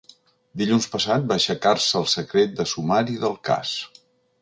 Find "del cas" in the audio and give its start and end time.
3.27-3.79